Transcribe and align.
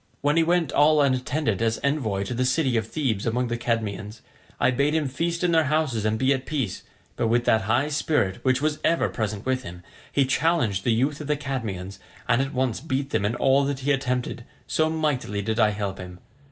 When 0.21 0.35
he 0.35 0.41
went 0.41 0.71
all 0.71 0.99
unattended 0.99 1.61
as 1.61 1.77
envoy 1.83 2.23
to 2.23 2.33
the 2.33 2.43
city 2.43 2.75
of 2.75 2.87
Thebes 2.87 3.27
among 3.27 3.49
the 3.49 3.55
Cadmeans, 3.57 4.21
I 4.59 4.71
bade 4.71 4.95
him 4.95 5.07
feast 5.07 5.43
in 5.43 5.51
their 5.51 5.65
houses 5.65 6.05
and 6.05 6.17
be 6.17 6.33
at 6.33 6.47
peace; 6.47 6.81
but 7.15 7.27
with 7.27 7.45
that 7.45 7.65
high 7.69 7.87
spirit 7.89 8.39
which 8.43 8.63
was 8.63 8.79
ever 8.83 9.09
present 9.09 9.45
with 9.45 9.61
him, 9.61 9.83
he 10.11 10.25
challenged 10.25 10.85
the 10.85 10.91
youth 10.91 11.21
of 11.21 11.27
the 11.27 11.37
Cadmeans, 11.37 11.99
and 12.27 12.41
at 12.41 12.51
once 12.51 12.79
beat 12.81 13.11
them 13.11 13.25
in 13.25 13.35
all 13.35 13.63
that 13.65 13.81
he 13.81 13.91
attempted, 13.91 14.43
so 14.65 14.89
mightily 14.89 15.43
did 15.43 15.59
I 15.59 15.69
help 15.69 15.99
him. 15.99 16.17